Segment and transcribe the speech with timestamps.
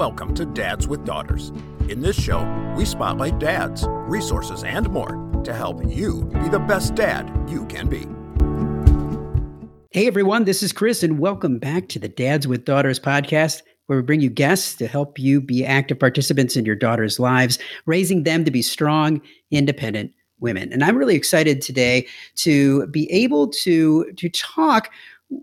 [0.00, 1.52] Welcome to Dads with Daughters.
[1.90, 2.42] In this show,
[2.74, 7.86] we spotlight dads, resources, and more to help you be the best dad you can
[7.86, 8.06] be.
[9.90, 13.98] Hey everyone, this is Chris, and welcome back to the Dads with Daughters podcast, where
[13.98, 18.22] we bring you guests to help you be active participants in your daughters' lives, raising
[18.22, 20.72] them to be strong, independent women.
[20.72, 24.88] And I'm really excited today to be able to, to talk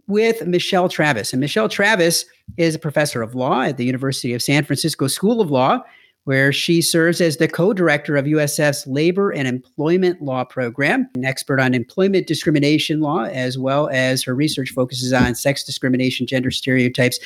[0.08, 1.34] with Michelle Travis.
[1.34, 2.26] And Michelle Travis
[2.58, 5.82] is a professor of law at the University of San Francisco School of Law,
[6.26, 11.26] where she serves as the co director of USF's Labor and Employment Law Program, an
[11.26, 16.52] expert on employment discrimination law, as well as her research focuses on sex discrimination, gender
[16.52, 17.20] stereotypes,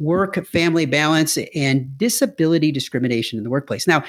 [0.00, 3.86] work family balance, and disability discrimination in the workplace.
[3.86, 4.02] Now,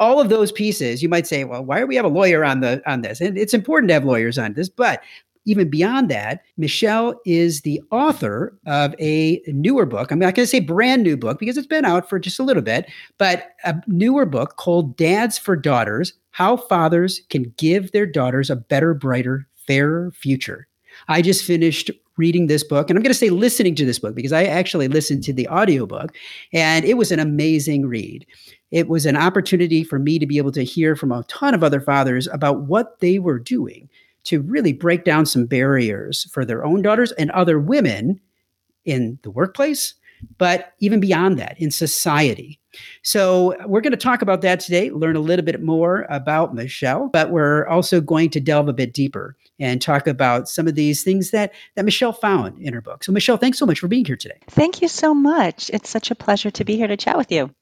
[0.00, 2.60] all of those pieces, you might say, well, why do we have a lawyer on
[2.60, 3.20] the on this?
[3.20, 5.02] And it's important to have lawyers on this, but
[5.46, 10.10] even beyond that, Michelle is the author of a newer book.
[10.10, 12.42] I'm not going to say brand new book because it's been out for just a
[12.42, 18.06] little bit, but a newer book called Dads for Daughters How Fathers Can Give Their
[18.06, 20.66] Daughters a Better, Brighter, Fairer Future.
[21.08, 24.14] I just finished reading this book and I'm going to say listening to this book
[24.14, 26.14] because I actually listened to the audiobook
[26.52, 28.24] and it was an amazing read.
[28.70, 31.64] It was an opportunity for me to be able to hear from a ton of
[31.64, 33.88] other fathers about what they were doing
[34.24, 38.20] to really break down some barriers for their own daughters and other women
[38.84, 39.94] in the workplace,
[40.38, 42.60] but even beyond that, in society.
[43.02, 47.08] So, we're going to talk about that today, learn a little bit more about Michelle,
[47.08, 51.04] but we're also going to delve a bit deeper and talk about some of these
[51.04, 53.04] things that, that Michelle found in her book.
[53.04, 54.38] So, Michelle, thanks so much for being here today.
[54.50, 55.70] Thank you so much.
[55.72, 57.54] It's such a pleasure to be here to chat with you.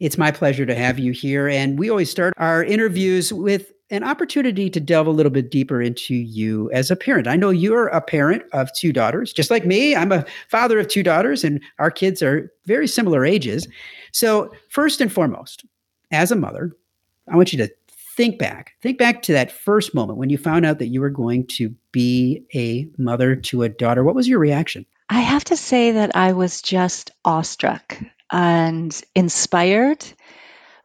[0.00, 1.48] It's my pleasure to have you here.
[1.48, 5.80] And we always start our interviews with an opportunity to delve a little bit deeper
[5.80, 7.26] into you as a parent.
[7.26, 9.96] I know you're a parent of two daughters, just like me.
[9.96, 13.66] I'm a father of two daughters, and our kids are very similar ages.
[14.12, 15.64] So, first and foremost,
[16.10, 16.72] as a mother,
[17.30, 17.72] I want you to
[18.16, 18.72] think back.
[18.82, 21.74] Think back to that first moment when you found out that you were going to
[21.92, 24.02] be a mother to a daughter.
[24.02, 24.84] What was your reaction?
[25.08, 27.96] I have to say that I was just awestruck
[28.30, 30.04] and inspired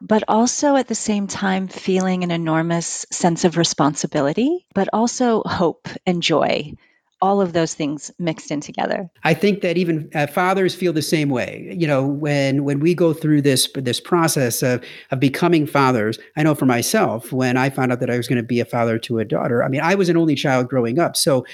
[0.04, 5.88] but also at the same time feeling an enormous sense of responsibility, but also hope
[6.06, 6.74] and joy.
[7.22, 9.10] All of those things mixed in together.
[9.24, 11.74] I think that even uh, fathers feel the same way.
[11.74, 16.44] You know, when when we go through this this process of of becoming fathers, I
[16.44, 19.00] know for myself when I found out that I was going to be a father
[19.00, 19.64] to a daughter.
[19.64, 21.46] I mean, I was an only child growing up, so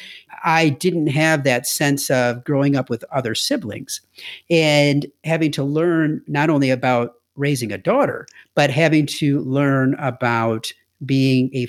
[0.43, 4.01] I didn't have that sense of growing up with other siblings
[4.49, 10.71] and having to learn not only about raising a daughter, but having to learn about
[11.05, 11.67] being a,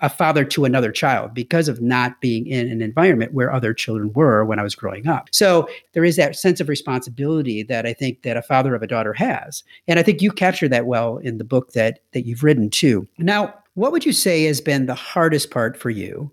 [0.00, 4.12] a father to another child because of not being in an environment where other children
[4.14, 5.28] were when I was growing up.
[5.32, 8.86] So there is that sense of responsibility that I think that a father of a
[8.86, 9.64] daughter has.
[9.88, 13.08] And I think you capture that well in the book that that you've written too.
[13.18, 16.30] Now, what would you say has been the hardest part for you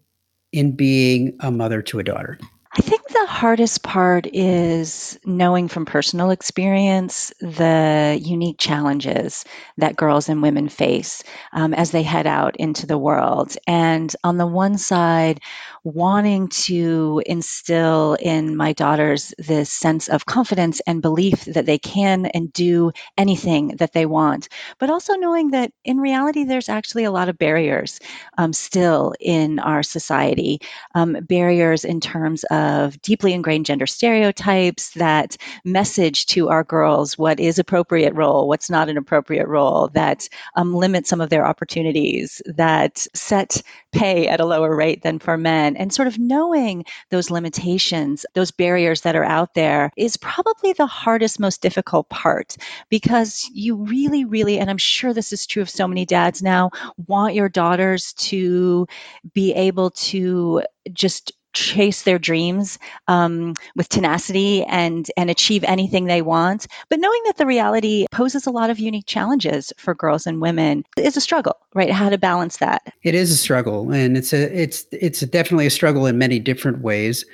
[0.51, 2.39] in being a mother to a daughter?
[2.77, 9.45] I think the hardest part is knowing from personal experience the unique challenges
[9.77, 13.55] that girls and women face um, as they head out into the world.
[13.67, 15.39] And on the one side,
[15.85, 22.25] wanting to instill in my daughters this sense of confidence and belief that they can
[22.27, 27.11] and do anything that they want, but also knowing that in reality, there's actually a
[27.11, 27.99] lot of barriers
[28.39, 30.59] um, still in our society,
[30.95, 37.39] um, barriers in terms of deeply ingrained gender stereotypes that message to our girls what
[37.39, 42.41] is appropriate role, what's not an appropriate role, that um, limit some of their opportunities,
[42.47, 45.74] that set pay at a lower rate than for men.
[45.77, 50.85] And sort of knowing those limitations, those barriers that are out there is probably the
[50.85, 52.55] hardest, most difficult part
[52.89, 56.71] because you really, really, and I'm sure this is true of so many dads now,
[57.07, 58.87] want your daughters to
[59.33, 60.61] be able to
[60.93, 62.77] just chase their dreams
[63.07, 68.45] um, with tenacity and and achieve anything they want but knowing that the reality poses
[68.45, 72.17] a lot of unique challenges for girls and women is a struggle right how to
[72.17, 76.17] balance that it is a struggle and it's a it's it's definitely a struggle in
[76.17, 77.25] many different ways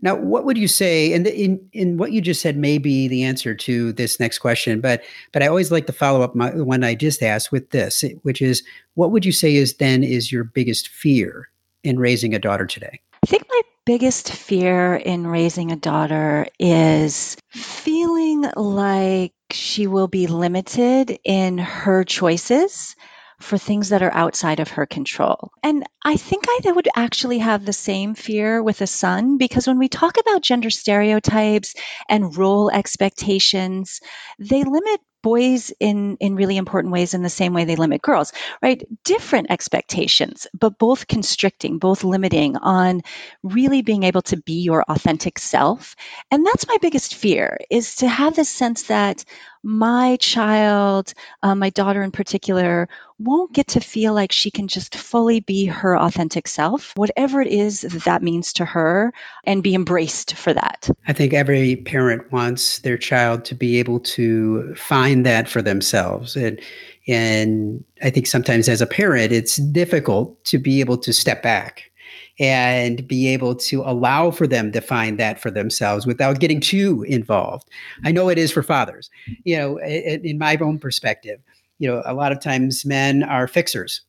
[0.00, 1.12] now, what would you say?
[1.12, 4.80] And in in what you just said may be the answer to this next question,
[4.80, 8.04] but but I always like to follow up my one I just asked with this,
[8.22, 8.62] which is,
[8.94, 11.48] what would you say is then is your biggest fear
[11.82, 13.00] in raising a daughter today?
[13.24, 20.26] I think my biggest fear in raising a daughter is feeling like she will be
[20.26, 22.94] limited in her choices
[23.40, 25.50] for things that are outside of her control.
[25.62, 29.78] And I think I would actually have the same fear with a son because when
[29.78, 31.74] we talk about gender stereotypes
[32.10, 34.02] and role expectations,
[34.38, 38.32] they limit boys in in really important ways in the same way they limit girls
[38.62, 38.82] right?
[39.04, 43.02] Different expectations but both constricting both limiting on
[43.42, 45.94] really being able to be your authentic self.
[46.30, 49.24] And that's my biggest fear is to have this sense that
[49.62, 52.88] my child, uh, my daughter in particular,
[53.18, 57.48] won't get to feel like she can just fully be her authentic self, whatever it
[57.48, 59.12] is that, that means to her,
[59.44, 60.88] and be embraced for that.
[61.08, 66.36] I think every parent wants their child to be able to find that for themselves.
[66.36, 66.60] And
[67.08, 71.90] and I think sometimes as a parent, it's difficult to be able to step back
[72.38, 77.04] and be able to allow for them to find that for themselves without getting too
[77.08, 77.68] involved.
[78.04, 79.10] I know it is for fathers.
[79.44, 81.40] You know, in my own perspective,
[81.78, 84.02] you know, a lot of times men are fixers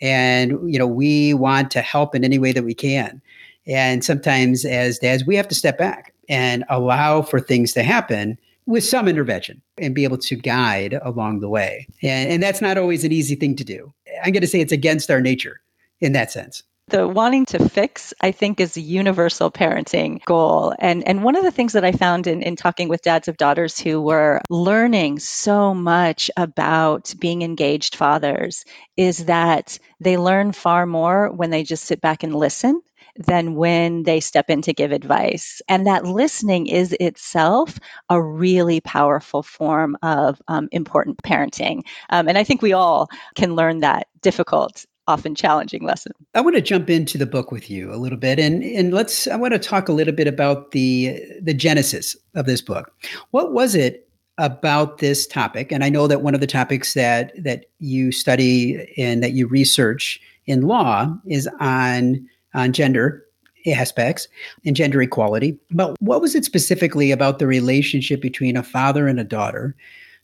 [0.00, 3.22] and you know, we want to help in any way that we can.
[3.66, 8.38] And sometimes as dads, we have to step back and allow for things to happen
[8.66, 11.86] with some intervention and be able to guide along the way.
[12.02, 13.92] And, and that's not always an easy thing to do.
[14.24, 15.60] I'm going to say it's against our nature
[16.00, 16.62] in that sense
[16.92, 21.42] the wanting to fix i think is a universal parenting goal and and one of
[21.42, 25.18] the things that i found in, in talking with dads of daughters who were learning
[25.18, 28.64] so much about being engaged fathers
[28.96, 32.80] is that they learn far more when they just sit back and listen
[33.16, 35.60] than when they step in to give advice.
[35.68, 37.78] And that listening is itself
[38.08, 41.82] a really powerful form of um, important parenting.
[42.10, 46.12] Um, and I think we all can learn that difficult often challenging lesson.
[46.34, 49.26] I want to jump into the book with you a little bit and and let's
[49.26, 52.94] I want to talk a little bit about the the genesis of this book.
[53.30, 54.08] What was it
[54.38, 55.72] about this topic?
[55.72, 59.46] And I know that one of the topics that that you study and that you
[59.46, 63.26] research in law is on on gender
[63.66, 64.28] aspects
[64.64, 65.58] and gender equality.
[65.70, 69.76] But what was it specifically about the relationship between a father and a daughter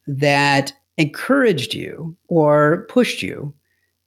[0.06, 3.54] that encouraged you or pushed you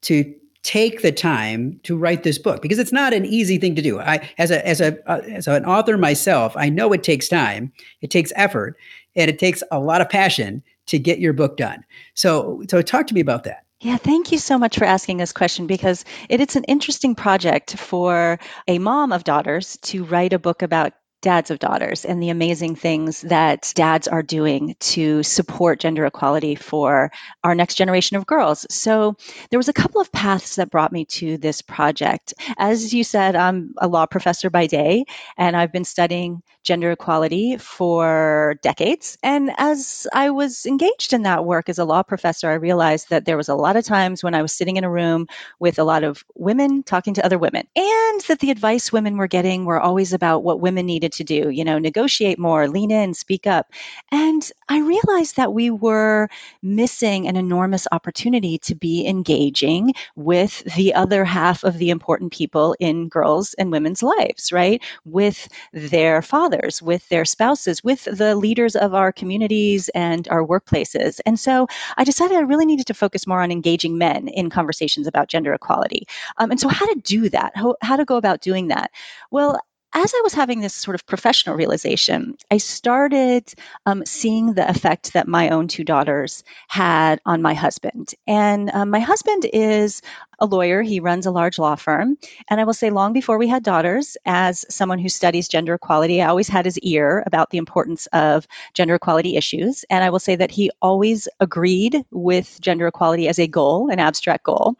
[0.01, 3.81] to take the time to write this book because it's not an easy thing to
[3.81, 3.99] do.
[3.99, 7.71] I as a as a uh, as an author myself, I know it takes time,
[8.01, 8.77] it takes effort,
[9.15, 11.83] and it takes a lot of passion to get your book done.
[12.13, 13.65] So so talk to me about that.
[13.81, 17.77] Yeah, thank you so much for asking this question because it, it's an interesting project
[17.77, 18.37] for
[18.67, 22.75] a mom of daughters to write a book about dads of daughters and the amazing
[22.75, 27.11] things that dads are doing to support gender equality for
[27.43, 28.65] our next generation of girls.
[28.69, 29.15] So
[29.49, 32.33] there was a couple of paths that brought me to this project.
[32.57, 35.05] As you said, I'm a law professor by day
[35.37, 39.17] and I've been studying gender equality for decades.
[39.23, 43.25] And as I was engaged in that work as a law professor, I realized that
[43.25, 45.27] there was a lot of times when I was sitting in a room
[45.59, 49.27] with a lot of women talking to other women, and that the advice women were
[49.27, 53.13] getting were always about what women needed to do, you know, negotiate more, lean in,
[53.13, 53.71] speak up.
[54.11, 56.29] And I realized that we were
[56.61, 62.75] missing an enormous opportunity to be engaging with the other half of the important people
[62.79, 64.83] in girls' and women's lives, right?
[65.05, 70.45] With their fathers fathers, with their spouses, with the leaders of our communities and our
[70.45, 71.19] workplaces.
[71.25, 71.67] And so
[71.97, 75.53] I decided I really needed to focus more on engaging men in conversations about gender
[75.53, 76.07] equality.
[76.37, 78.91] Um, and so, how to do that, how, how to go about doing that?
[79.29, 79.59] Well,
[79.93, 83.53] as I was having this sort of professional realization, I started
[83.85, 88.13] um, seeing the effect that my own two daughters had on my husband.
[88.25, 90.01] And um, my husband is
[90.39, 92.17] a lawyer, he runs a large law firm.
[92.49, 96.21] And I will say, long before we had daughters, as someone who studies gender equality,
[96.21, 99.83] I always had his ear about the importance of gender equality issues.
[99.89, 103.99] And I will say that he always agreed with gender equality as a goal, an
[103.99, 104.75] abstract goal.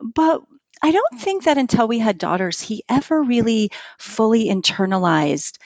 [0.00, 0.42] But
[0.82, 1.20] I don't mm.
[1.20, 5.58] think that until we had daughters, he ever really fully internalized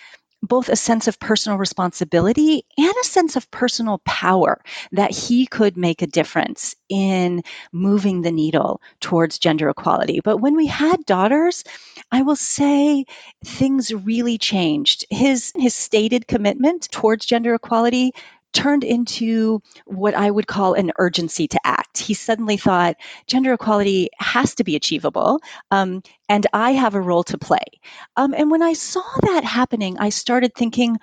[0.42, 5.76] both a sense of personal responsibility and a sense of personal power that he could
[5.76, 10.20] make a difference in moving the needle towards gender equality.
[10.22, 11.62] But when we had daughters,
[12.10, 13.04] I will say
[13.44, 15.04] things really changed.
[15.10, 18.12] His his stated commitment towards gender equality
[18.52, 21.98] turned into what I would call an urgency to act.
[21.98, 25.40] He suddenly thought gender equality has to be achievable,
[25.70, 27.64] um, and I have a role to play.
[28.16, 30.98] Um, and when I saw that happening, I started thinking,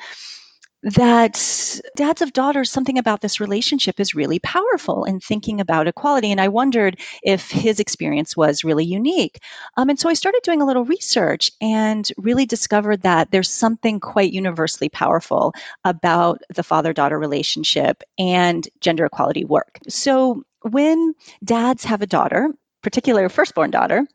[0.84, 6.32] that dads of daughters, something about this relationship is really powerful in thinking about equality.
[6.32, 9.40] And I wondered if his experience was really unique.
[9.76, 14.00] Um, and so I started doing a little research and really discovered that there's something
[14.00, 19.80] quite universally powerful about the father daughter relationship and gender equality work.
[19.90, 22.50] So when dads have a daughter,
[22.82, 24.08] particularly a firstborn daughter,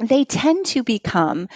[0.00, 1.48] they tend to become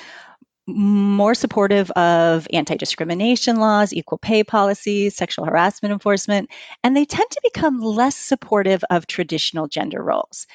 [0.66, 6.50] more supportive of anti discrimination laws, equal pay policies, sexual harassment enforcement,
[6.84, 10.46] and they tend to become less supportive of traditional gender roles.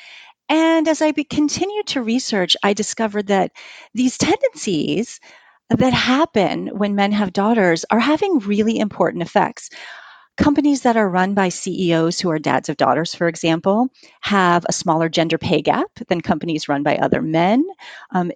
[0.49, 3.51] And as I be- continued to research, I discovered that
[3.93, 5.19] these tendencies
[5.69, 9.69] that happen when men have daughters are having really important effects.
[10.37, 13.89] Companies that are run by CEOs who are dads of daughters, for example,
[14.21, 17.65] have a smaller gender pay gap than companies run by other men.
[18.11, 18.31] Um,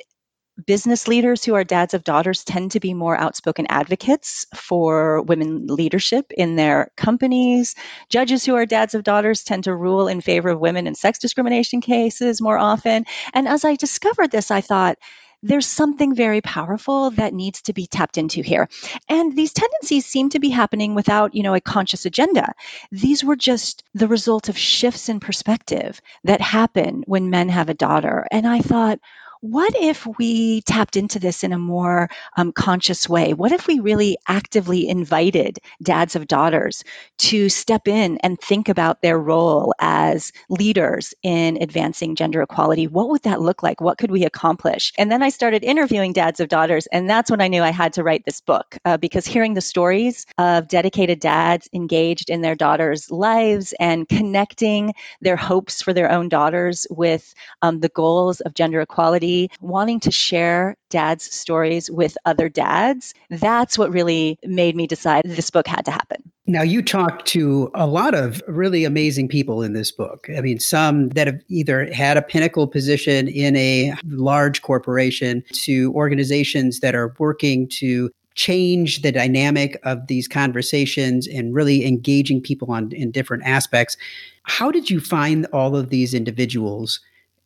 [0.65, 5.67] business leaders who are dads of daughters tend to be more outspoken advocates for women
[5.67, 7.75] leadership in their companies.
[8.09, 11.19] Judges who are dads of daughters tend to rule in favor of women in sex
[11.19, 13.05] discrimination cases more often.
[13.33, 14.97] And as I discovered this, I thought,
[15.43, 18.69] there's something very powerful that needs to be tapped into here.
[19.09, 22.53] And these tendencies seem to be happening without, you know, a conscious agenda.
[22.91, 27.73] These were just the result of shifts in perspective that happen when men have a
[27.73, 28.27] daughter.
[28.29, 28.99] And I thought,
[29.41, 33.33] what if we tapped into this in a more um, conscious way?
[33.33, 36.83] What if we really actively invited dads of daughters
[37.17, 42.85] to step in and think about their role as leaders in advancing gender equality?
[42.85, 43.81] What would that look like?
[43.81, 44.93] What could we accomplish?
[44.99, 47.93] And then I started interviewing dads of daughters, and that's when I knew I had
[47.93, 52.55] to write this book uh, because hearing the stories of dedicated dads engaged in their
[52.55, 57.33] daughters' lives and connecting their hopes for their own daughters with
[57.63, 63.13] um, the goals of gender equality wanting to share dad's stories with other dads.
[63.29, 66.31] That's what really made me decide this book had to happen.
[66.47, 70.27] Now, you talk to a lot of really amazing people in this book.
[70.35, 75.93] I mean, some that have either had a pinnacle position in a large corporation to
[75.93, 82.71] organizations that are working to change the dynamic of these conversations and really engaging people
[82.71, 83.95] on in different aspects.
[84.43, 86.99] How did you find all of these individuals?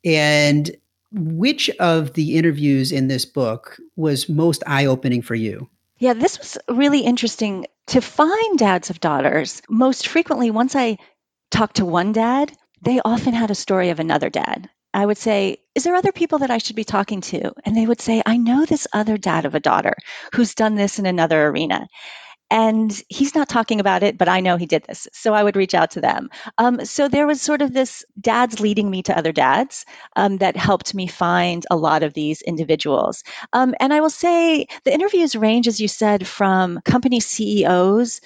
[0.04, 0.72] And
[1.16, 5.70] which of the interviews in this book was most eye opening for you?
[5.98, 9.62] Yeah, this was really interesting to find dads of daughters.
[9.70, 10.98] Most frequently, once I
[11.52, 14.70] talked to one dad, they often had a story of another dad.
[14.94, 17.52] I would say, Is there other people that I should be talking to?
[17.66, 19.94] And they would say, I know this other dad of a daughter
[20.34, 21.88] who's done this in another arena
[22.50, 25.08] and he's not talking about it, but I know he did this.
[25.14, 26.30] So I would reach out to them.
[26.58, 29.86] Um, so there was sort of this dads leading me to other dads
[30.16, 33.24] um, that helped me find a lot of these individuals.
[33.54, 38.22] Um, and I will say the interviews range, as you said, from company CEOs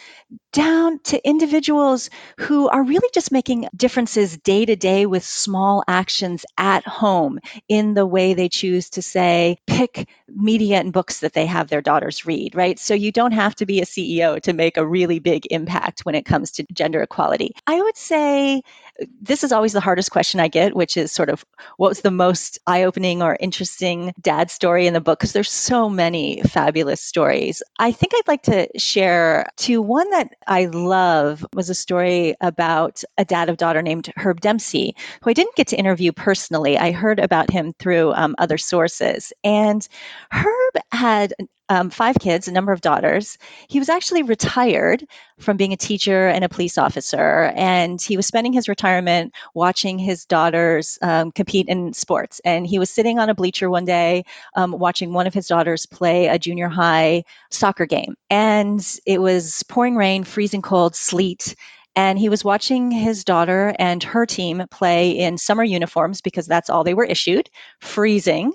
[0.52, 2.10] down to individuals
[2.40, 7.94] who are really just making differences day to day with small actions at home in
[7.94, 12.26] the way they choose to say, pick media and books that they have their daughters
[12.26, 12.80] read, right?
[12.80, 16.16] So you don't have to be a CEO to make a really big impact when
[16.16, 17.56] it comes to gender equality.
[17.68, 18.64] I would say
[19.22, 21.46] this is always the hardest question I get, which is sort of
[21.78, 25.20] what was the most eye opening or interesting dad story in the book?
[25.20, 27.62] Because there's so many fabulous stories.
[27.80, 29.82] I think I'd like to share two.
[29.82, 34.96] One that I love was a story about a dad of daughter named Herb Dempsey,
[35.22, 36.78] who I didn't get to interview personally.
[36.78, 39.34] I heard about him through um, other sources.
[39.44, 39.88] And
[40.32, 41.34] Herb had
[41.70, 43.38] um, five kids, a number of daughters.
[43.68, 45.06] He was actually retired
[45.40, 48.89] from being a teacher and a police officer, and he was spending his retirement
[49.54, 52.42] watching his daughters um, compete in sports.
[52.44, 54.24] And he was sitting on a bleacher one day
[54.56, 59.64] um, watching one of his daughters play a junior high soccer game, and it was
[59.64, 61.56] pouring rain, freezing cold, sleet.
[61.96, 66.70] And he was watching his daughter and her team play in summer uniforms because that's
[66.70, 67.50] all they were issued,
[67.82, 68.54] freezing.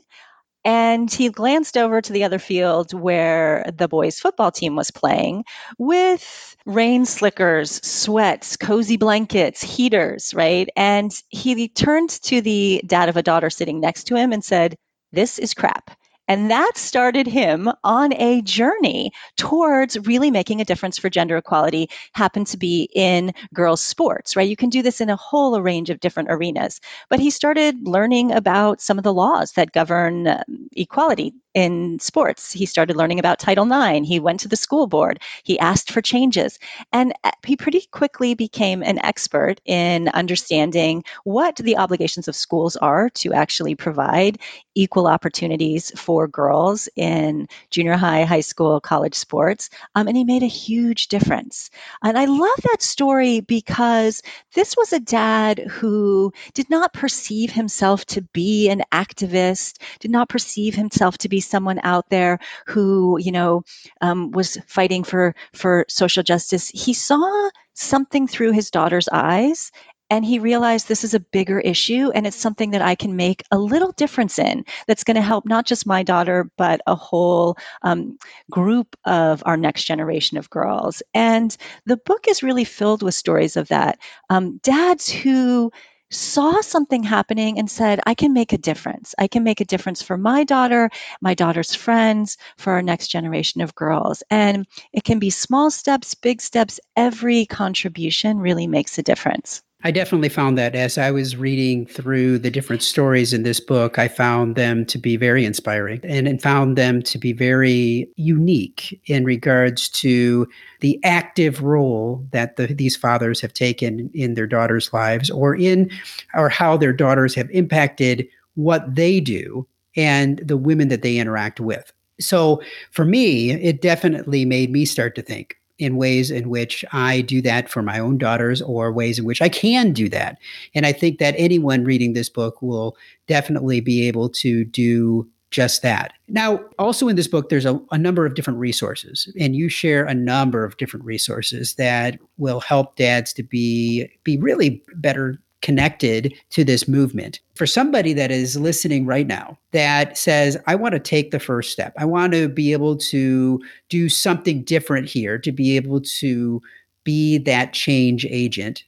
[0.64, 5.44] And he glanced over to the other field where the boys' football team was playing
[5.78, 10.68] with rain slickers, sweats, cozy blankets, heaters, right?
[10.76, 14.76] And he turned to the dad of a daughter sitting next to him and said,
[15.12, 15.96] This is crap.
[16.28, 21.90] And that started him on a journey towards really making a difference for gender equality,
[22.14, 24.48] happened to be in girls' sports, right?
[24.48, 26.80] You can do this in a whole range of different arenas.
[27.10, 30.44] But he started learning about some of the laws that govern um,
[30.76, 32.52] equality in sports.
[32.52, 34.06] He started learning about Title IX.
[34.06, 35.20] He went to the school board.
[35.44, 36.58] He asked for changes.
[36.92, 42.76] And uh, he pretty quickly became an expert in understanding what the obligations of schools
[42.76, 44.38] are to actually provide
[44.74, 49.70] equal opportunities for girls in junior high, high school, college sports.
[49.94, 51.70] Um, and he made a huge difference.
[52.02, 54.22] And I love that story because
[54.54, 60.28] this was a dad who did not perceive himself to be an activist, did not
[60.28, 63.62] perceive himself to be someone out there who, you know,
[64.00, 66.68] um, was fighting for for social justice.
[66.68, 69.70] He saw something through his daughter's eyes
[70.10, 73.42] and he realized this is a bigger issue and it's something that I can make
[73.50, 77.56] a little difference in that's going to help not just my daughter, but a whole
[77.82, 78.18] um,
[78.50, 81.02] group of our next generation of girls.
[81.14, 83.98] And the book is really filled with stories of that.
[84.30, 85.72] Um, dads who
[86.14, 89.14] saw something happening and said, I can make a difference.
[89.18, 90.90] I can make a difference for my daughter,
[91.20, 94.22] my daughter's friends, for our next generation of girls.
[94.30, 96.80] And it can be small steps, big steps.
[96.96, 99.62] Every contribution really makes a difference.
[99.86, 103.98] I definitely found that as I was reading through the different stories in this book,
[103.98, 108.98] I found them to be very inspiring and, and found them to be very unique
[109.04, 110.48] in regards to
[110.80, 115.90] the active role that the, these fathers have taken in their daughters' lives or in
[116.32, 121.60] or how their daughters have impacted what they do and the women that they interact
[121.60, 121.92] with.
[122.18, 127.20] So for me, it definitely made me start to think in ways in which I
[127.20, 130.38] do that for my own daughters or ways in which I can do that.
[130.74, 135.82] And I think that anyone reading this book will definitely be able to do just
[135.82, 136.12] that.
[136.28, 140.04] Now, also in this book, there's a, a, number of different resources, and you share
[140.04, 146.34] a number of different resources that will help dads to be be really better connected
[146.50, 147.40] to this movement.
[147.54, 151.72] For somebody that is listening right now that says, I want to take the first
[151.72, 156.60] step, I want to be able to do something different here, to be able to
[157.02, 158.84] be that change agent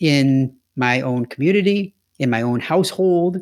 [0.00, 3.36] in my own community, in my own household,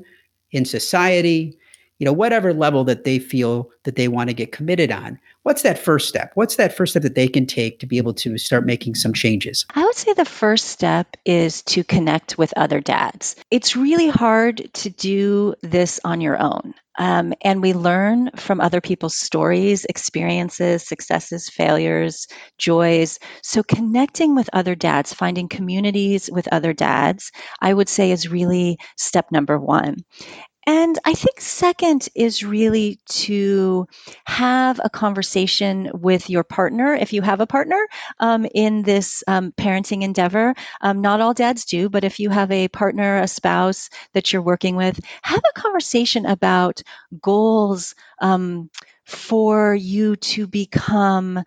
[0.50, 1.57] in society,
[2.00, 5.62] you know, whatever level that they feel that they want to get committed on what's
[5.62, 6.33] that first step?
[6.35, 9.12] What's that first step that they can take to be able to start making some
[9.12, 9.64] changes?
[9.75, 13.37] I would say the first step is to connect with other dads.
[13.50, 16.75] It's really hard to do this on your own.
[16.99, 22.26] Um, and we learn from other people's stories, experiences, successes, failures,
[22.59, 23.19] joys.
[23.42, 28.76] So, connecting with other dads, finding communities with other dads, I would say is really
[28.99, 30.04] step number one.
[30.67, 33.87] And I think second is really to
[34.26, 37.87] have a conversation with your partner, if you have a partner
[38.19, 40.54] um, in this um, parenting endeavor.
[40.80, 44.43] Um, not all dads do, but if you have a partner, a spouse that you're
[44.43, 46.82] working with, have a conversation about
[47.21, 48.71] goals um,
[49.04, 51.43] for you to become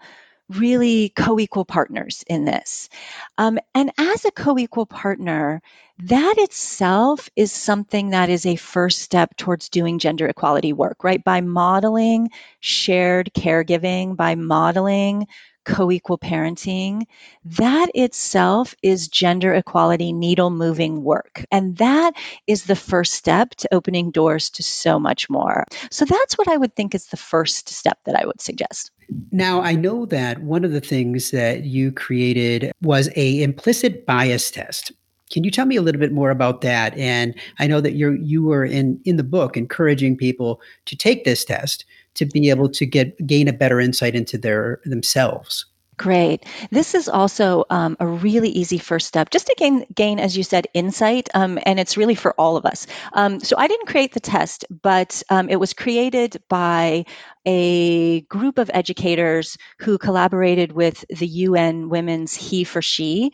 [0.58, 2.90] really co equal partners in this.
[3.38, 5.62] Um, and as a co equal partner,
[6.00, 11.24] that itself is something that is a first step towards doing gender equality work, right?
[11.24, 15.28] By modeling shared caregiving, by modeling
[15.66, 17.04] co equal parenting,
[17.46, 21.46] that itself is gender equality needle moving work.
[21.52, 22.14] And that
[22.48, 25.66] is the first step to opening doors to so much more.
[25.92, 28.92] So that's what I would think is the first step that I would suggest.
[29.32, 34.50] Now, I know that one of the things that you created was a implicit bias
[34.50, 34.92] test.
[35.32, 36.96] Can you tell me a little bit more about that?
[36.98, 41.26] And I know that you you were in in the book encouraging people to take
[41.26, 45.66] this test to be able to get gain a better insight into their themselves.
[45.98, 46.46] Great.
[46.72, 50.44] This is also um, a really easy first step, just to gain, gain as you
[50.44, 52.88] said, insight, um, and it's really for all of us.
[53.14, 57.06] Um, so I didn't create the test, but um, it was created by
[57.46, 63.32] a group of educators who collaborated with the UN Women's He for She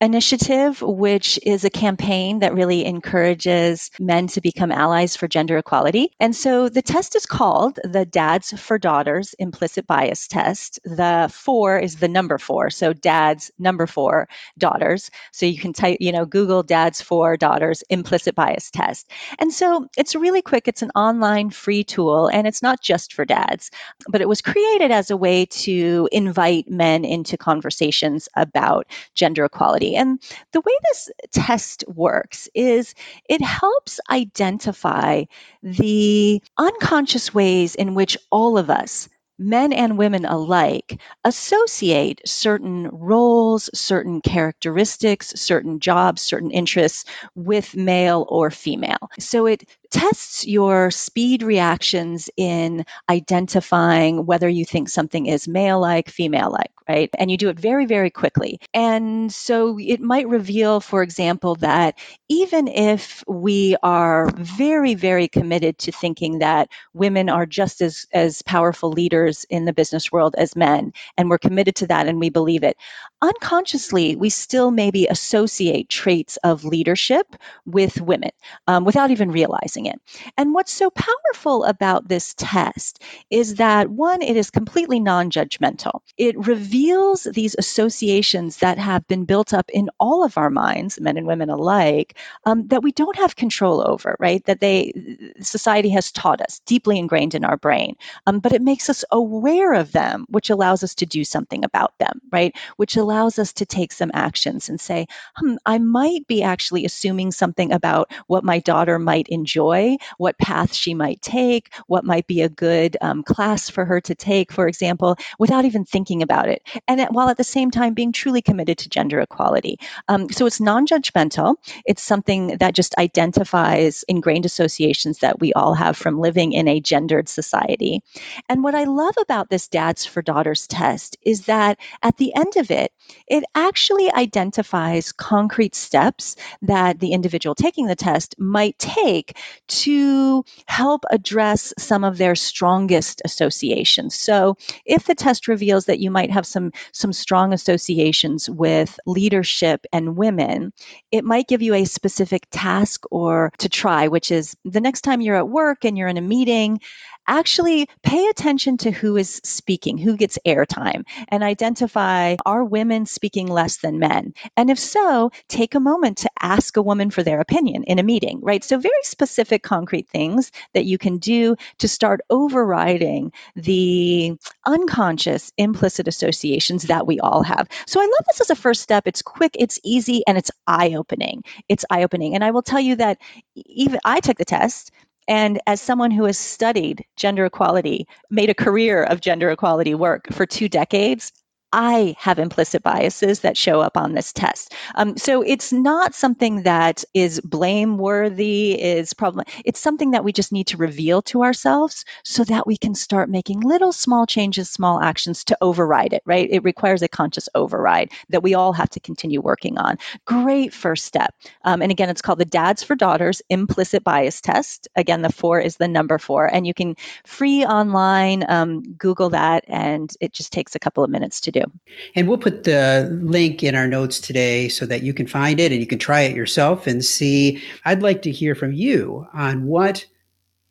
[0.00, 6.12] initiative, which is a campaign that really encourages men to become allies for gender equality.
[6.20, 10.78] And so the test is called the Dads for Daughters Implicit Bias Test.
[10.84, 12.70] The four is the number four.
[12.70, 15.10] So dads, number four, daughters.
[15.32, 19.10] So you can type, you know, Google dads for daughters implicit bias test.
[19.38, 20.68] And so it's really quick.
[20.68, 23.70] It's an online free tool and it's not just for dads,
[24.08, 29.87] but it was created as a way to invite men into conversations about gender equality.
[29.96, 30.20] And
[30.52, 32.94] the way this test works is
[33.28, 35.24] it helps identify
[35.62, 43.70] the unconscious ways in which all of us men and women alike associate certain roles,
[43.72, 49.10] certain characteristics, certain jobs, certain interests with male or female.
[49.20, 56.08] So it tests your speed reactions in identifying whether you think something is male like,
[56.08, 57.10] female like, right?
[57.18, 58.60] And you do it very, very quickly.
[58.74, 61.98] And so it might reveal, for example, that
[62.28, 68.42] even if we are very, very committed to thinking that women are just as, as
[68.42, 72.30] powerful leaders in the business world as men, and we're committed to that and we
[72.30, 72.76] believe it,
[73.22, 78.30] unconsciously, we still maybe associate traits of leadership with women
[78.66, 80.00] um, without even realizing it.
[80.36, 86.00] And what's so powerful about this test is that one, it is completely non judgmental.
[86.16, 91.16] It reveals these associations that have been built up in all of our minds, men
[91.16, 94.44] and women alike, um, that we don't have control over, right?
[94.46, 94.92] That they,
[95.40, 97.96] society has taught us, deeply ingrained in our brain.
[98.26, 101.98] Um, but it makes us aware of them, which allows us to do something about
[101.98, 102.54] them, right?
[102.76, 107.32] Which allows us to take some actions and say, hmm, I might be actually assuming
[107.32, 109.67] something about what my daughter might enjoy,
[110.16, 114.14] what path she might take, what might be a good um, class for her to
[114.14, 116.62] take, for example, without even thinking about it.
[116.86, 119.78] And while at the same time being truly committed to gender equality.
[120.08, 121.56] Um, so it's non judgmental.
[121.86, 126.80] It's something that just identifies ingrained associations that we all have from living in a
[126.80, 128.02] gendered society.
[128.48, 132.56] And what I love about this Dads for Daughters test is that at the end
[132.56, 132.92] of it,
[133.26, 139.36] it actually identifies concrete steps that the individual taking the test might take
[139.68, 144.14] to help address some of their strongest associations.
[144.14, 149.86] So, if the test reveals that you might have some some strong associations with leadership
[149.92, 150.72] and women,
[151.12, 155.20] it might give you a specific task or to try, which is the next time
[155.20, 156.80] you're at work and you're in a meeting,
[157.28, 163.48] actually pay attention to who is speaking, who gets airtime, and identify are women speaking
[163.48, 164.34] less than men?
[164.56, 168.02] And if so, take a moment to ask a woman for their opinion in a
[168.04, 168.64] meeting, right?
[168.64, 174.34] So, very specific, concrete things that you can do to start overriding the
[174.66, 177.68] unconscious, implicit associations that we all have.
[177.86, 179.06] So, I love this as a first step.
[179.06, 181.44] It's quick, it's easy, and it's eye opening.
[181.68, 182.34] It's eye opening.
[182.34, 183.18] And I will tell you that
[183.54, 184.90] even I took the test
[185.28, 190.26] and as someone who has studied gender equality, made a career of gender equality work
[190.32, 191.32] for two decades,
[191.72, 194.74] I have implicit biases that show up on this test.
[194.94, 199.44] Um, so it's not something that is blameworthy, is problem.
[199.66, 203.28] It's something that we just need to reveal to ourselves so that we can start
[203.28, 206.48] making little small changes, small actions to override it, right?
[206.50, 209.98] It requires a conscious override that we all have to continue working on.
[210.24, 211.34] Great first step.
[211.64, 214.88] Um, and again, it's called the Dads for Daughters Implicit Bias Test.
[214.96, 216.46] Again, the four is the number four.
[216.46, 216.94] And you can
[217.26, 221.57] free online um, Google that, and it just takes a couple of minutes to do
[221.60, 221.72] do.
[222.14, 225.72] And we'll put the link in our notes today so that you can find it
[225.72, 227.62] and you can try it yourself and see.
[227.84, 230.06] I'd like to hear from you on what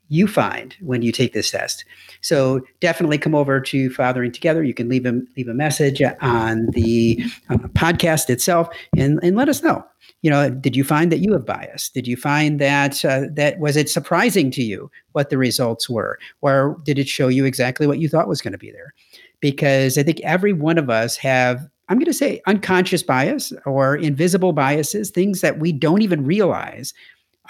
[0.09, 1.83] you find when you take this test.
[2.21, 4.63] So definitely come over to Fathering Together.
[4.63, 9.49] You can leave a leave a message on the uh, podcast itself and and let
[9.49, 9.83] us know.
[10.21, 11.89] You know, did you find that you have bias?
[11.89, 16.17] Did you find that uh, that was it surprising to you what the results were,
[16.41, 18.93] or did it show you exactly what you thought was going to be there?
[19.39, 23.95] Because I think every one of us have, I'm going to say, unconscious bias or
[23.95, 26.93] invisible biases, things that we don't even realize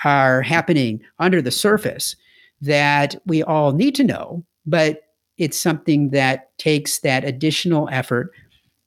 [0.03, 2.15] are happening under the surface
[2.61, 5.03] that we all need to know, but
[5.37, 8.31] it's something that takes that additional effort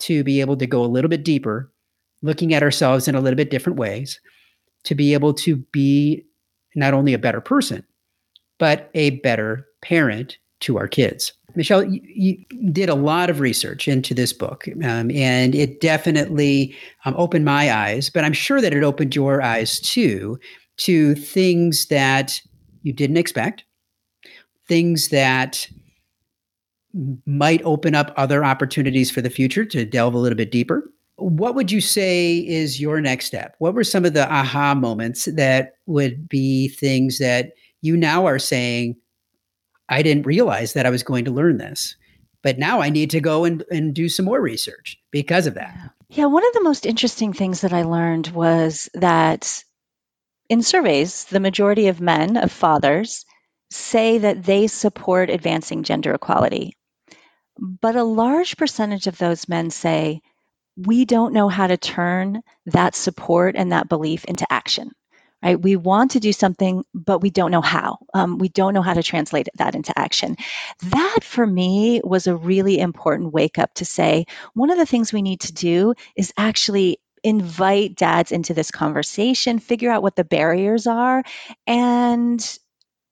[0.00, 1.70] to be able to go a little bit deeper,
[2.22, 4.20] looking at ourselves in a little bit different ways,
[4.84, 6.24] to be able to be
[6.74, 7.84] not only a better person,
[8.58, 11.33] but a better parent to our kids.
[11.57, 16.77] Michelle, you, you, did a lot of research into this book, um, and it definitely
[17.05, 20.38] um, opened my eyes, but I'm sure that it opened your eyes too
[20.79, 22.40] to things that
[22.83, 23.64] you didn't expect,
[24.68, 25.66] things that
[27.27, 30.90] might open up other opportunities for the future to delve a little bit deeper.
[31.16, 33.55] What would you say is your next step?
[33.59, 38.38] What were some of the aha moments that would be things that you now are
[38.38, 38.96] saying,
[39.90, 41.96] I didn't realize that I was going to learn this.
[42.42, 45.76] But now I need to go and, and do some more research because of that.
[46.09, 49.62] Yeah, one of the most interesting things that I learned was that
[50.48, 53.26] in surveys, the majority of men, of fathers,
[53.70, 56.76] say that they support advancing gender equality.
[57.59, 60.22] But a large percentage of those men say,
[60.76, 64.92] we don't know how to turn that support and that belief into action
[65.42, 65.61] right?
[65.61, 67.98] We want to do something, but we don't know how.
[68.14, 70.37] Um, we don't know how to translate that into action.
[70.83, 75.12] That for me was a really important wake up to say one of the things
[75.12, 80.24] we need to do is actually invite dads into this conversation, figure out what the
[80.24, 81.22] barriers are,
[81.66, 82.59] and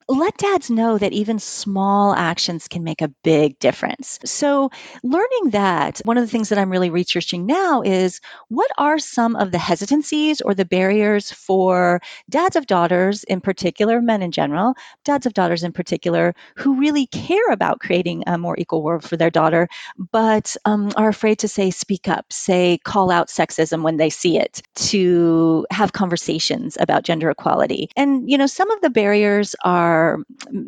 [0.09, 4.19] let dads know that even small actions can make a big difference.
[4.25, 4.71] So,
[5.03, 9.37] learning that, one of the things that I'm really researching now is what are some
[9.37, 14.75] of the hesitancies or the barriers for dads of daughters, in particular, men in general,
[15.05, 19.19] dads of daughters in particular, who really care about creating a more equal world for
[19.19, 19.69] their daughter,
[20.11, 24.39] but um, are afraid to say, speak up, say, call out sexism when they see
[24.39, 27.91] it, to have conversations about gender equality.
[27.95, 30.19] And, you know, some of the barriers are are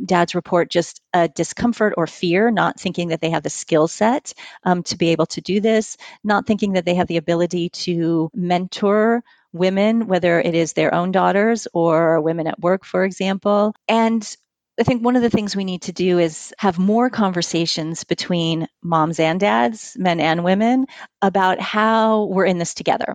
[0.04, 4.32] dads report just a discomfort or fear, not thinking that they have the skill set
[4.64, 8.30] um, to be able to do this, not thinking that they have the ability to
[8.34, 13.74] mentor women, whether it is their own daughters or women at work, for example.
[13.88, 14.22] And
[14.80, 18.66] I think one of the things we need to do is have more conversations between
[18.82, 20.86] moms and dads, men and women,
[21.20, 23.14] about how we're in this together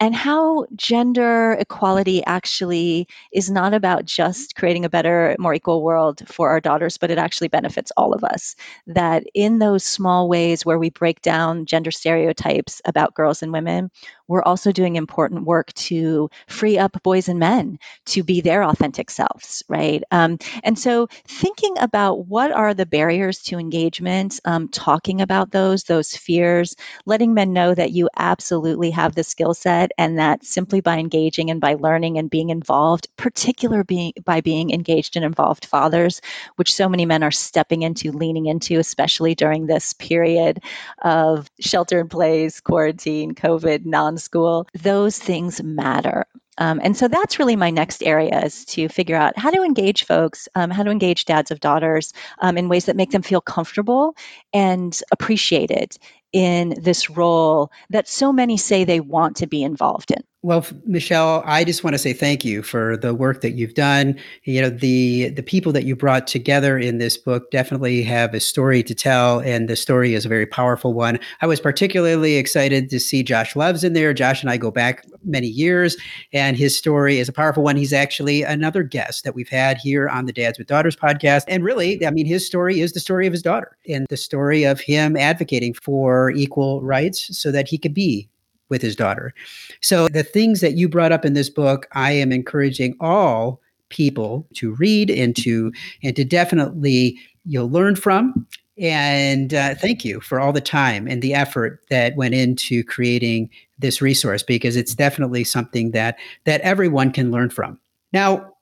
[0.00, 6.20] and how gender equality actually is not about just creating a better, more equal world
[6.28, 8.54] for our daughters, but it actually benefits all of us.
[8.86, 13.90] That in those small ways where we break down gender stereotypes about girls and women,
[14.28, 19.10] we're also doing important work to free up boys and men to be their authentic
[19.10, 20.02] selves, right?
[20.10, 25.84] Um, and so, thinking about what are the barriers to engagement, um, talking about those,
[25.84, 30.80] those fears, letting men know that you absolutely have the skill set and that simply
[30.80, 35.64] by engaging and by learning and being involved, particular being by being engaged and involved
[35.64, 36.20] fathers,
[36.56, 40.62] which so many men are stepping into, leaning into, especially during this period
[41.02, 46.26] of shelter in place, quarantine, COVID, non school, those things matter.
[46.58, 50.04] Um, and so that's really my next area is to figure out how to engage
[50.04, 53.40] folks, um, how to engage dads of daughters um, in ways that make them feel
[53.40, 54.16] comfortable
[54.52, 55.96] and appreciated
[56.32, 60.22] in this role that so many say they want to be involved in.
[60.42, 64.16] Well, Michelle, I just want to say thank you for the work that you've done.
[64.44, 68.38] You know, the the people that you brought together in this book definitely have a
[68.38, 71.18] story to tell, and the story is a very powerful one.
[71.40, 74.14] I was particularly excited to see Josh Levs in there.
[74.14, 75.96] Josh and I go back many years,
[76.32, 77.74] and his story is a powerful one.
[77.74, 81.64] He's actually another guest that we've had here on the Dads with Daughters podcast, and
[81.64, 84.78] really, I mean, his story is the story of his daughter and the story of
[84.78, 88.28] him advocating for equal rights so that he could be
[88.68, 89.34] with his daughter.
[89.80, 94.46] So, the things that you brought up in this book, I am encouraging all people
[94.54, 98.46] to read and to and to definitely you'll learn from
[98.78, 103.50] and uh, thank you for all the time and the effort that went into creating
[103.78, 107.78] this resource because it's definitely something that that everyone can learn from
[108.12, 108.52] now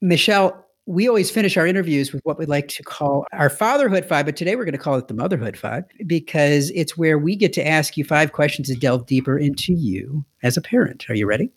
[0.00, 4.26] michelle we always finish our interviews with what we like to call our fatherhood five,
[4.26, 7.52] but today we're going to call it the motherhood five because it's where we get
[7.54, 11.08] to ask you five questions to delve deeper into you as a parent.
[11.08, 11.50] Are you ready?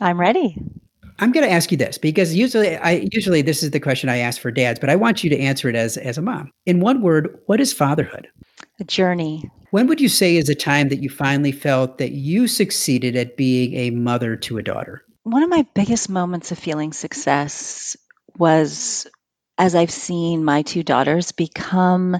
[0.00, 0.56] I'm ready.
[1.20, 4.18] I'm going to ask you this because usually I usually this is the question I
[4.18, 6.52] ask for dads, but I want you to answer it as as a mom.
[6.64, 8.28] In one word, what is fatherhood?
[8.80, 9.50] A journey.
[9.72, 13.36] When would you say is a time that you finally felt that you succeeded at
[13.36, 15.02] being a mother to a daughter?
[15.24, 17.96] One of my biggest moments of feeling success
[18.38, 19.06] was
[19.58, 22.16] as I've seen my two daughters become,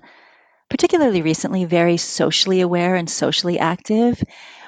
[0.68, 4.22] particularly recently, very socially aware and socially active,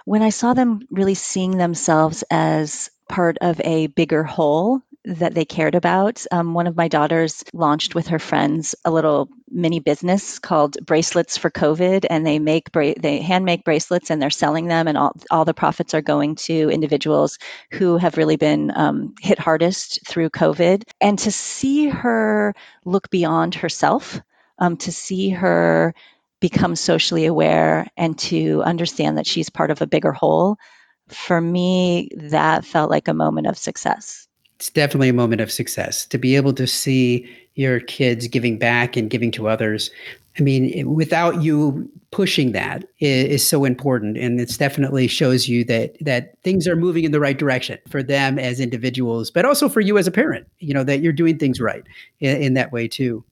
[0.05, 5.45] when I saw them really seeing themselves as part of a bigger whole that they
[5.45, 6.25] cared about.
[6.31, 11.39] Um, one of my daughters launched with her friends a little mini business called Bracelets
[11.39, 14.99] for COVID, and they make bra- they hand make bracelets and they're selling them, and
[14.99, 17.39] all all the profits are going to individuals
[17.73, 20.83] who have really been um, hit hardest through COVID.
[21.01, 24.21] And to see her look beyond herself,
[24.59, 25.95] um, to see her
[26.41, 30.57] become socially aware, and to understand that she's part of a bigger whole.
[31.09, 34.29] For me, that felt like a moment of success
[34.61, 38.95] it's definitely a moment of success to be able to see your kids giving back
[38.95, 39.91] and giving to others.
[40.39, 45.97] I mean, without you pushing that is, so important, and it definitely shows you that
[46.03, 49.81] that things are moving in the right direction for them as individuals, but also for
[49.81, 50.47] you as a parent.
[50.59, 51.85] You know that you're doing things right
[52.21, 53.25] in, in that way too.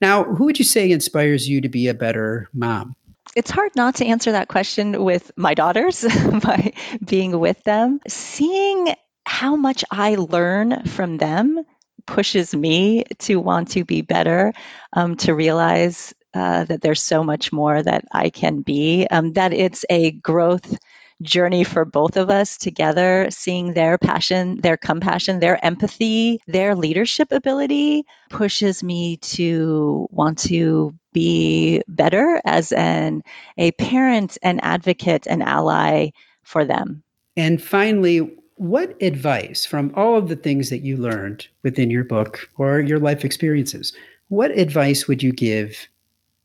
[0.00, 2.94] Now, who would you say inspires you to be a better mom?
[3.34, 6.02] It's hard not to answer that question with my daughters
[6.42, 6.72] by
[7.04, 8.00] being with them.
[8.06, 8.94] Seeing
[9.30, 11.64] how much I learn from them
[12.04, 14.52] pushes me to want to be better,
[14.92, 19.52] um, to realize uh, that there's so much more that I can be, um, that
[19.52, 20.76] it's a growth
[21.22, 27.30] journey for both of us together, seeing their passion, their compassion, their empathy, their leadership
[27.30, 33.22] ability pushes me to want to be better as an
[33.56, 36.08] a parent, an advocate, an ally
[36.42, 37.04] for them.
[37.36, 42.50] And finally, what advice from all of the things that you learned within your book
[42.58, 43.94] or your life experiences,
[44.28, 45.88] what advice would you give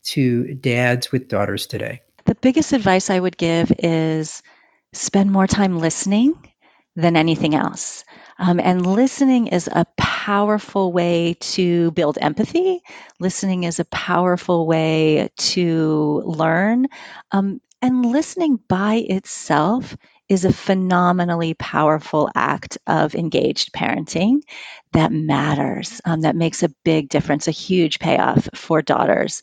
[0.02, 2.00] to dads with daughters today?
[2.24, 4.42] The biggest advice I would give is
[4.94, 6.32] spend more time listening
[6.94, 8.02] than anything else.
[8.38, 12.80] Um, and listening is a powerful way to build empathy.
[13.20, 16.86] Listening is a powerful way to learn.
[17.32, 19.98] Um, and listening by itself
[20.28, 24.40] is a phenomenally powerful act of engaged parenting
[24.92, 29.42] that matters, um, that makes a big difference, a huge payoff for daughters.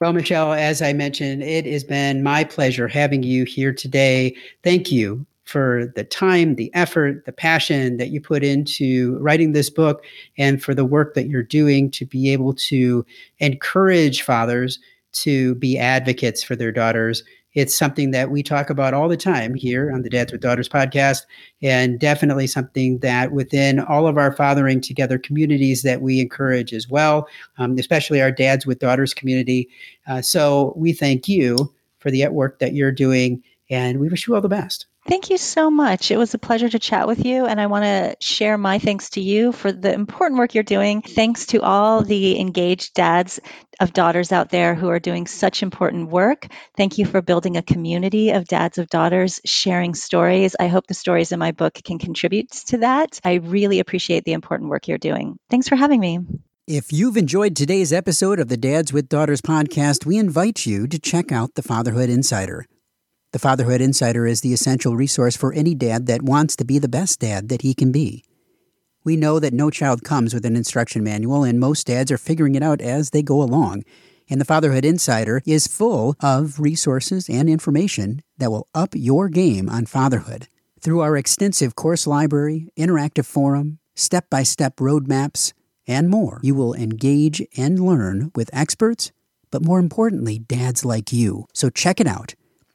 [0.00, 4.34] Well, Michelle, as I mentioned, it has been my pleasure having you here today.
[4.62, 9.68] Thank you for the time, the effort, the passion that you put into writing this
[9.68, 10.04] book,
[10.38, 13.04] and for the work that you're doing to be able to
[13.40, 14.78] encourage fathers
[15.12, 17.22] to be advocates for their daughters
[17.54, 20.68] it's something that we talk about all the time here on the Dads with Daughters
[20.68, 21.26] podcast,
[21.62, 26.88] and definitely something that within all of our fathering together communities that we encourage as
[26.88, 29.68] well, um, especially our Dads with Daughters community.
[30.06, 34.34] Uh, so we thank you for the work that you're doing, and we wish you
[34.34, 34.86] all the best.
[35.06, 36.10] Thank you so much.
[36.10, 37.44] It was a pleasure to chat with you.
[37.44, 41.02] And I want to share my thanks to you for the important work you're doing.
[41.02, 43.38] Thanks to all the engaged dads
[43.80, 46.46] of daughters out there who are doing such important work.
[46.76, 50.56] Thank you for building a community of dads of daughters sharing stories.
[50.58, 53.20] I hope the stories in my book can contribute to that.
[53.24, 55.36] I really appreciate the important work you're doing.
[55.50, 56.20] Thanks for having me.
[56.66, 60.98] If you've enjoyed today's episode of the Dads with Daughters podcast, we invite you to
[60.98, 62.64] check out the Fatherhood Insider.
[63.34, 66.86] The Fatherhood Insider is the essential resource for any dad that wants to be the
[66.86, 68.22] best dad that he can be.
[69.02, 72.54] We know that no child comes with an instruction manual, and most dads are figuring
[72.54, 73.82] it out as they go along.
[74.30, 79.68] And the Fatherhood Insider is full of resources and information that will up your game
[79.68, 80.46] on fatherhood.
[80.80, 85.52] Through our extensive course library, interactive forum, step by step roadmaps,
[85.88, 89.10] and more, you will engage and learn with experts,
[89.50, 91.46] but more importantly, dads like you.
[91.52, 92.36] So check it out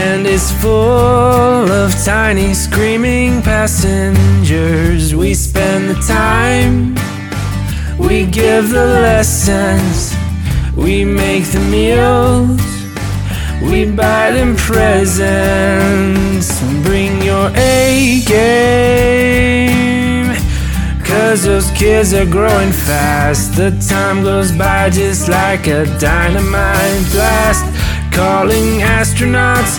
[0.00, 5.14] and it's full of tiny screaming passengers.
[5.14, 6.96] We spend the time,
[7.98, 10.14] we give the lessons,
[10.74, 12.62] we make the meals,
[13.70, 16.48] we buy them presents.
[16.82, 19.70] Bring your A game.
[21.04, 23.54] Cause those kids are growing fast.
[23.56, 27.66] The time goes by just like a dynamite blast
[28.12, 29.78] calling astronauts